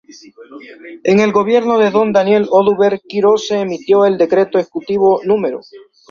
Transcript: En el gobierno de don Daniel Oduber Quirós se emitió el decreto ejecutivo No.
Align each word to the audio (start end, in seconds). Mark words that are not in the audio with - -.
En 1.03 1.19
el 1.19 1.31
gobierno 1.31 1.77
de 1.77 1.91
don 1.91 2.11
Daniel 2.11 2.47
Oduber 2.49 3.01
Quirós 3.07 3.45
se 3.45 3.59
emitió 3.59 4.03
el 4.03 4.17
decreto 4.17 4.57
ejecutivo 4.57 5.21
No. 5.25 5.35